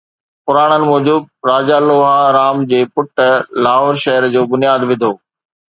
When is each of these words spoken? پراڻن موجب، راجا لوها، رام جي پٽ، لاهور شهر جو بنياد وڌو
پراڻن 0.45 0.81
موجب، 0.91 1.21
راجا 1.49 1.77
لوها، 1.89 2.17
رام 2.37 2.65
جي 2.71 2.81
پٽ، 2.95 3.13
لاهور 3.67 4.03
شهر 4.05 4.23
جو 4.35 4.47
بنياد 4.55 4.81
وڌو 4.91 5.15